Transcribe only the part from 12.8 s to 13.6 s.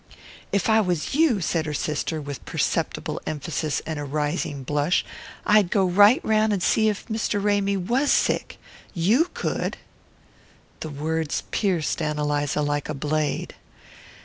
a blade.